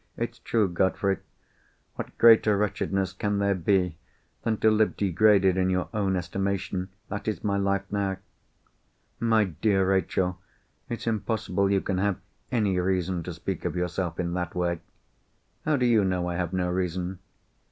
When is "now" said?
7.91-8.17